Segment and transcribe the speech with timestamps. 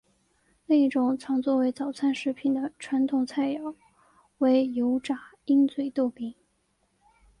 [0.65, 3.75] 另一种常作为早餐食品的传统菜肴
[4.39, 6.33] 为油炸鹰嘴豆饼。